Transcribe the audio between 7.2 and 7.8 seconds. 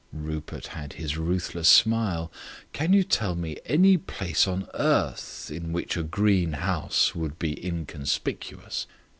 be